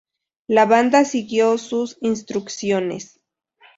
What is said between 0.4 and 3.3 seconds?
La banda siguió sus instrucciones.